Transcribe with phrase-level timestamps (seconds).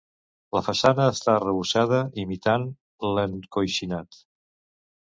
[0.55, 2.67] La façana està arrebossada imitant
[3.15, 4.23] l'encoixinat.